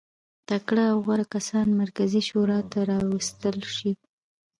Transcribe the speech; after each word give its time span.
تکړه 0.49 0.83
او 0.91 0.97
غوره 1.05 1.25
کسان 1.35 1.67
مرکزي 1.81 2.21
شورا 2.29 2.59
ته 2.71 2.79
راوستل 2.89 3.57
شي. 3.75 3.91